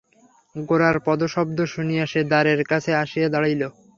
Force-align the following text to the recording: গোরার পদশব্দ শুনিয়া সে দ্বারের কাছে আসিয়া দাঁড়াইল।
গোরার 0.55 0.97
পদশব্দ 1.05 1.57
শুনিয়া 1.73 2.05
সে 2.05 2.21
দ্বারের 2.23 2.59
কাছে 2.71 2.91
আসিয়া 3.03 3.27
দাঁড়াইল। 3.33 3.61